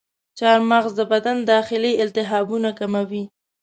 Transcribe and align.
چارمغز 0.37 0.91
د 0.99 1.01
بدن 1.11 1.37
داخلي 1.51 1.93
التهابونه 2.03 2.69
کموي. 2.79 3.23